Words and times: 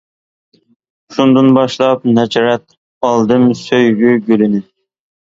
شۇندىن 1.17 1.51
باشلاپ 1.59 2.09
نەچچە 2.17 2.45
رەت، 2.49 2.67
ئالدىم 3.13 3.49
سۆيگۈ 3.63 4.19
گۈلىنى. 4.29 4.69